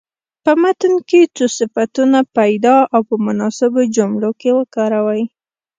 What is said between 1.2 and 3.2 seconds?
څو صفتونه پیدا او په